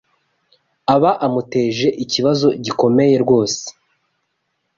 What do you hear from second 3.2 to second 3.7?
rwose